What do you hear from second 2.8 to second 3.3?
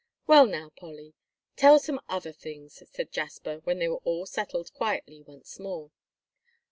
said